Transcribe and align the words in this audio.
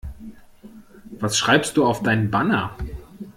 Was 1.19 1.37
schreibst 1.37 1.77
du 1.77 1.85
auf 1.85 2.01
dein 2.01 2.31
Banner? 2.31 2.75